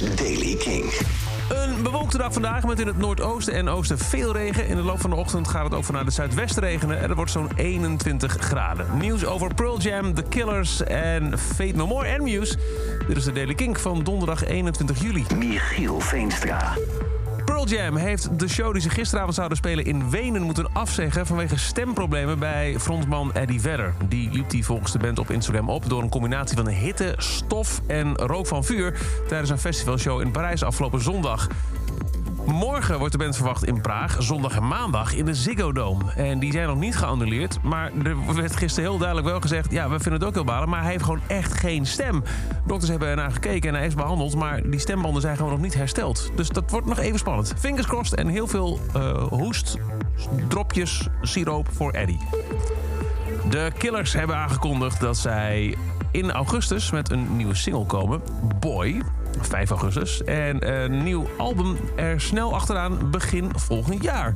is 0.00 0.16
Daily 0.16 0.54
King. 0.56 0.92
Een 1.48 1.82
bewolkte 1.82 2.18
dag 2.18 2.32
vandaag 2.32 2.64
met 2.64 2.80
in 2.80 2.86
het 2.86 2.96
noordoosten 2.96 3.54
en 3.54 3.68
oosten 3.68 3.98
veel 3.98 4.32
regen. 4.32 4.66
In 4.66 4.76
de 4.76 4.82
loop 4.82 5.00
van 5.00 5.10
de 5.10 5.16
ochtend 5.16 5.48
gaat 5.48 5.64
het 5.64 5.74
ook 5.74 5.84
vanuit 5.84 6.04
het 6.04 6.14
zuidwesten 6.14 6.62
regenen 6.62 6.96
en 6.96 7.08
het 7.08 7.16
wordt 7.16 7.30
zo'n 7.30 7.50
21 7.56 8.36
graden. 8.40 8.86
Nieuws 8.98 9.24
over 9.24 9.54
Pearl 9.54 9.80
Jam, 9.80 10.14
The 10.14 10.22
Killers 10.22 10.82
en 10.82 11.38
Fate 11.38 11.72
No 11.74 11.86
More 11.86 12.06
en 12.06 12.22
Muse. 12.22 12.56
Dit 13.08 13.16
is 13.16 13.24
de 13.24 13.32
Daily 13.32 13.54
Kink 13.54 13.78
van 13.78 14.02
donderdag 14.02 14.44
21 14.44 15.02
juli. 15.02 15.24
Michiel 15.38 16.00
Veenstra. 16.00 16.76
Pearl 17.64 17.82
Jam 17.82 17.96
heeft 17.96 18.38
de 18.38 18.48
show 18.48 18.72
die 18.72 18.82
ze 18.82 18.90
gisteravond 18.90 19.34
zouden 19.34 19.56
spelen 19.56 19.84
in 19.84 20.10
Wenen 20.10 20.42
moeten 20.42 20.72
afzeggen 20.72 21.26
vanwege 21.26 21.58
stemproblemen 21.58 22.38
bij 22.38 22.78
frontman 22.78 23.32
Eddie 23.32 23.60
Vedder. 23.60 23.94
Die 24.08 24.30
liep 24.30 24.50
die 24.50 24.64
volgens 24.64 24.92
de 24.92 24.98
band 24.98 25.18
op 25.18 25.30
Instagram 25.30 25.70
op 25.70 25.88
door 25.88 26.02
een 26.02 26.08
combinatie 26.08 26.56
van 26.56 26.68
hitte, 26.68 27.14
stof 27.16 27.80
en 27.86 28.16
rook 28.16 28.46
van 28.46 28.64
vuur 28.64 28.98
tijdens 29.28 29.50
een 29.50 29.58
festivalshow 29.58 30.20
in 30.20 30.30
Parijs 30.30 30.62
afgelopen 30.62 31.00
zondag. 31.00 31.48
Morgen 32.46 32.98
wordt 32.98 33.12
de 33.12 33.18
band 33.18 33.36
verwacht 33.36 33.64
in 33.64 33.80
Praag, 33.80 34.16
zondag 34.18 34.56
en 34.56 34.68
maandag 34.68 35.14
in 35.14 35.24
de 35.24 35.34
Ziggo 35.34 35.72
Dome. 35.72 36.12
En 36.16 36.38
die 36.38 36.52
zijn 36.52 36.66
nog 36.66 36.76
niet 36.76 36.96
geannuleerd, 36.96 37.58
maar 37.62 37.90
er 38.04 38.34
werd 38.34 38.56
gisteren 38.56 38.90
heel 38.90 38.98
duidelijk 38.98 39.28
wel 39.28 39.40
gezegd... 39.40 39.72
ja, 39.72 39.88
we 39.88 40.00
vinden 40.00 40.12
het 40.12 40.24
ook 40.24 40.34
heel 40.34 40.44
balen, 40.44 40.68
maar 40.68 40.82
hij 40.82 40.90
heeft 40.90 41.04
gewoon 41.04 41.20
echt 41.26 41.54
geen 41.54 41.86
stem. 41.86 42.22
Dokters 42.66 42.90
hebben 42.90 43.08
ernaar 43.08 43.30
gekeken 43.30 43.68
en 43.68 43.74
hij 43.74 43.86
is 43.86 43.94
behandeld, 43.94 44.36
maar 44.36 44.70
die 44.70 44.80
stembanden 44.80 45.22
zijn 45.22 45.36
gewoon 45.36 45.50
nog 45.52 45.60
niet 45.60 45.74
hersteld. 45.74 46.30
Dus 46.36 46.48
dat 46.48 46.70
wordt 46.70 46.86
nog 46.86 46.98
even 46.98 47.18
spannend. 47.18 47.54
Fingers 47.58 47.86
crossed 47.86 48.18
en 48.18 48.28
heel 48.28 48.46
veel 48.46 48.80
uh, 48.96 49.50
siroop 51.22 51.68
voor 51.72 51.90
Eddie. 51.90 52.18
De 53.50 53.72
Killers 53.78 54.12
hebben 54.12 54.36
aangekondigd 54.36 55.00
dat 55.00 55.16
zij 55.16 55.76
in 56.14 56.32
augustus 56.32 56.90
met 56.90 57.10
een 57.10 57.36
nieuwe 57.36 57.54
single 57.54 57.86
komen, 57.86 58.22
Boy... 58.60 59.02
5 59.40 59.70
augustus. 59.70 60.24
En 60.24 60.84
een 60.84 61.02
nieuw 61.02 61.26
album 61.38 61.76
er 61.96 62.20
snel 62.20 62.54
achteraan 62.54 63.10
begin 63.10 63.50
volgend 63.54 64.02
jaar. 64.02 64.34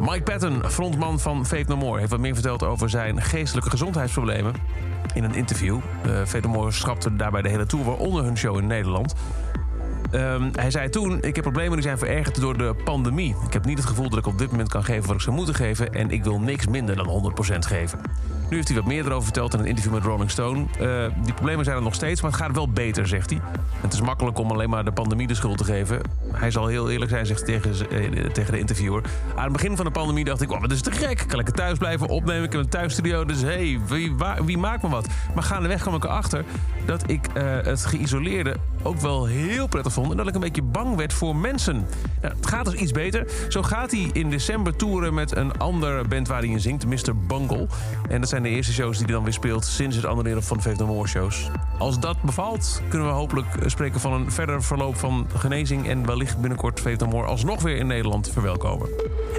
Mike 0.00 0.22
Patton, 0.22 0.62
frontman 0.70 1.20
van 1.20 1.46
Fate 1.46 1.64
No 1.68 1.76
More, 1.76 1.98
heeft 1.98 2.10
wat 2.10 2.20
meer 2.20 2.34
verteld 2.34 2.62
over 2.62 2.90
zijn 2.90 3.22
geestelijke 3.22 3.70
gezondheidsproblemen. 3.70 4.54
In 5.14 5.24
een 5.24 5.34
interview. 5.34 5.78
Uh, 6.06 6.12
Fate 6.26 6.46
No 6.46 6.52
More 6.52 6.70
schrapte 6.70 7.16
daarbij 7.16 7.42
de 7.42 7.48
hele 7.48 7.66
tour, 7.66 7.84
waaronder 7.84 8.24
hun 8.24 8.36
show 8.36 8.58
in 8.58 8.66
Nederland. 8.66 9.14
Um, 10.12 10.50
hij 10.52 10.70
zei 10.70 10.88
toen, 10.88 11.22
ik 11.22 11.34
heb 11.34 11.44
problemen 11.44 11.72
die 11.72 11.82
zijn 11.82 11.98
verergerd 11.98 12.40
door 12.40 12.58
de 12.58 12.74
pandemie. 12.84 13.36
Ik 13.46 13.52
heb 13.52 13.64
niet 13.64 13.78
het 13.78 13.86
gevoel 13.86 14.08
dat 14.08 14.18
ik 14.18 14.26
op 14.26 14.38
dit 14.38 14.50
moment 14.50 14.68
kan 14.68 14.84
geven 14.84 15.06
wat 15.06 15.16
ik 15.16 15.20
zou 15.20 15.36
moeten 15.36 15.54
geven... 15.54 15.94
en 15.94 16.10
ik 16.10 16.24
wil 16.24 16.40
niks 16.40 16.66
minder 16.66 16.96
dan 16.96 17.32
100% 17.54 17.58
geven. 17.58 18.00
Nu 18.48 18.56
heeft 18.56 18.68
hij 18.68 18.76
wat 18.76 18.86
meer 18.86 19.06
erover 19.06 19.24
verteld 19.24 19.54
in 19.54 19.60
een 19.60 19.66
interview 19.66 19.92
met 19.92 20.02
Rolling 20.02 20.30
Stone. 20.30 20.64
Uh, 20.80 21.06
die 21.24 21.34
problemen 21.34 21.64
zijn 21.64 21.76
er 21.76 21.82
nog 21.82 21.94
steeds, 21.94 22.20
maar 22.20 22.30
het 22.30 22.40
gaat 22.40 22.54
wel 22.54 22.68
beter, 22.68 23.06
zegt 23.06 23.30
hij. 23.30 23.40
Het 23.80 23.92
is 23.92 24.00
makkelijk 24.00 24.38
om 24.38 24.50
alleen 24.50 24.70
maar 24.70 24.84
de 24.84 24.92
pandemie 24.92 25.26
de 25.26 25.34
schuld 25.34 25.58
te 25.58 25.64
geven. 25.64 26.00
Hij 26.32 26.50
zal 26.50 26.66
heel 26.66 26.90
eerlijk 26.90 27.10
zijn, 27.10 27.26
zegt 27.26 27.44
tegen, 27.44 27.72
uh, 27.92 28.24
tegen 28.30 28.52
de 28.52 28.58
interviewer. 28.58 29.02
Aan 29.34 29.44
het 29.44 29.52
begin 29.52 29.76
van 29.76 29.84
de 29.84 29.90
pandemie 29.90 30.24
dacht 30.24 30.40
ik, 30.40 30.52
oh, 30.52 30.60
dat 30.60 30.70
is 30.70 30.82
te 30.82 30.90
gek. 30.90 31.24
Kan 31.26 31.36
lekker 31.36 31.54
thuis 31.54 31.78
blijven 31.78 32.08
opnemen. 32.08 32.44
Ik 32.44 32.52
heb 32.52 32.60
een 32.60 32.68
thuisstudio, 32.68 33.24
dus 33.24 33.40
hé, 33.40 33.46
hey, 33.48 33.80
wie, 33.86 34.14
wie, 34.44 34.58
maakt 34.58 34.82
me 34.82 34.88
wat? 34.88 35.06
Maar 35.34 35.42
gaandeweg 35.42 35.80
kwam 35.80 35.94
ik 35.94 36.04
erachter 36.04 36.44
dat 36.86 37.10
ik 37.10 37.26
uh, 37.36 37.42
het 37.62 37.86
geïsoleerde 37.86 38.56
ook 38.82 39.00
wel 39.00 39.26
heel 39.26 39.66
prettig 39.66 39.92
vond. 39.92 40.10
En 40.10 40.16
dat 40.16 40.28
ik 40.28 40.34
een 40.34 40.40
beetje 40.40 40.62
bang 40.62 40.96
werd 40.96 41.12
voor 41.12 41.36
mensen. 41.36 41.86
Het 42.20 42.46
gaat 42.46 42.64
dus 42.64 42.74
iets 42.74 42.92
beter. 42.92 43.26
Zo 43.48 43.62
gaat 43.62 43.90
hij 43.90 44.10
in 44.12 44.30
december 44.30 44.76
toeren 44.76 45.14
met 45.14 45.36
een 45.36 45.58
andere 45.58 46.04
band 46.04 46.28
waar 46.28 46.40
hij 46.40 46.48
in 46.48 46.60
zingt, 46.60 46.86
Mr. 46.86 47.16
Bungle. 47.26 47.66
En 48.08 48.20
dat 48.20 48.28
zijn 48.28 48.37
de 48.42 48.48
eerste 48.48 48.72
shows 48.72 48.96
die 48.96 49.06
hij 49.06 49.14
dan 49.14 49.24
weer 49.24 49.32
speelt 49.32 49.64
sinds 49.64 49.96
het 49.96 50.04
annuleren 50.04 50.42
van 50.42 50.60
de 50.62 50.74
No 50.76 50.86
More 50.86 51.08
shows. 51.08 51.50
Als 51.78 52.00
dat 52.00 52.22
bevalt, 52.22 52.82
kunnen 52.88 53.08
we 53.08 53.14
hopelijk 53.14 53.46
spreken 53.66 54.00
van 54.00 54.12
een 54.12 54.32
verder 54.32 54.62
verloop 54.62 54.96
van 54.96 55.26
genezing... 55.36 55.88
en 55.88 56.06
wellicht 56.06 56.38
binnenkort 56.38 56.80
Fate 56.80 57.04
No 57.04 57.10
More 57.10 57.26
alsnog 57.26 57.62
weer 57.62 57.76
in 57.76 57.86
Nederland 57.86 58.30
verwelkomen. 58.30 58.88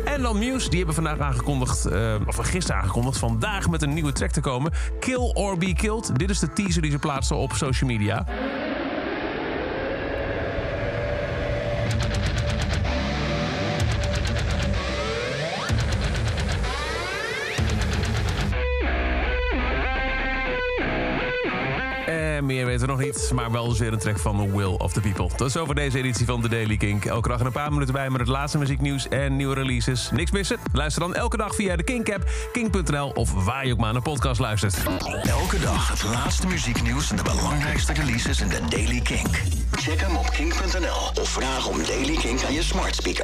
En 0.06 0.22
dan 0.22 0.38
Muse, 0.38 0.70
die 0.70 0.78
hebben 0.78 0.96
vandaag 0.96 1.20
aangekondigd, 1.20 1.92
uh, 1.92 2.16
of 2.26 2.36
gisteren 2.36 2.82
aangekondigd... 2.82 3.18
vandaag 3.18 3.70
met 3.70 3.82
een 3.82 3.94
nieuwe 3.94 4.12
track 4.12 4.32
te 4.32 4.42
komen. 4.42 4.72
Kill 5.00 5.32
or 5.34 5.58
Be 5.58 5.74
Killed. 5.74 6.20
Dit 6.20 6.30
is 6.30 6.40
de 6.40 6.54
teaser 6.54 6.82
die 6.82 6.92
ze 6.92 7.00
plaatsen 7.00 7.36
op 7.36 7.54
social 7.54 7.90
media. 7.90 8.26
En 22.10 22.46
meer 22.46 22.66
weten 22.66 22.82
we 22.82 22.88
nog 22.88 23.00
niet, 23.00 23.32
maar 23.34 23.52
wel 23.52 23.78
weer 23.78 23.94
een 23.94 24.00
track 24.00 24.20
van 24.20 24.38
The 24.38 24.56
Will 24.58 24.76
of 24.78 24.94
the 24.94 25.02
People. 25.02 25.30
Dat 25.38 25.48
is 25.48 25.58
over 25.58 25.76
deze 25.76 25.98
editie 25.98 26.26
van 26.26 26.42
The 26.42 26.50
Daily 26.50 26.78
Kink. 26.78 27.06
Elke 27.06 27.30
dag 27.30 27.40
een 27.40 27.52
paar 27.52 27.72
minuten 27.72 27.94
bij 27.94 28.10
met 28.10 28.20
het 28.20 28.30
laatste 28.30 28.58
muzieknieuws 28.58 29.08
en 29.08 29.36
nieuwe 29.36 29.56
releases. 29.56 30.12
Niks 30.12 30.32
missen? 30.32 30.58
Luister 30.74 31.02
dan 31.02 31.16
elke 31.16 31.38
dag 31.38 31.56
via 31.56 31.76
de 31.76 31.84
Kink-app, 31.84 32.30
kink.nl 32.52 33.10
of 33.10 33.44
waar 33.46 33.66
je 33.66 33.74
ook 33.74 33.80
maar 33.80 33.94
naar 33.94 34.02
podcast 34.02 34.40
luistert. 34.40 34.76
Elke 35.24 35.60
dag 35.60 35.90
het 35.90 36.04
laatste 36.04 36.48
muzieknieuws 36.48 37.10
en 37.10 37.16
de 37.16 37.24
belangrijkste 37.24 37.94
releases 37.94 38.42
in 38.42 38.50
The 38.50 38.62
Daily 38.70 39.02
Kink. 39.02 39.42
Check 39.72 40.02
hem 40.02 40.16
op 40.16 40.30
kink.nl 40.30 41.22
of 41.22 41.30
vraag 41.30 41.68
om 41.68 41.78
Daily 41.84 42.16
Kink 42.16 42.44
aan 42.44 42.54
je 42.54 42.64
smart 42.64 42.96
speaker. 42.96 43.18